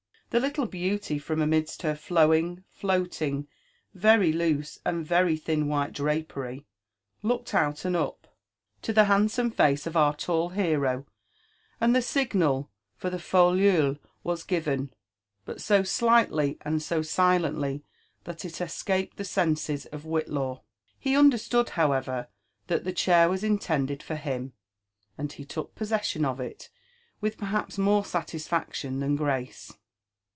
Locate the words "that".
18.23-18.45, 22.67-22.85